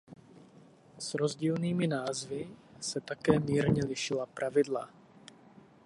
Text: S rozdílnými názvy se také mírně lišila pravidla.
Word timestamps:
S 0.97 1.15
rozdílnými 1.15 1.87
názvy 1.87 2.49
se 2.81 3.01
také 3.01 3.39
mírně 3.39 3.81
lišila 3.85 4.25
pravidla. 4.25 4.89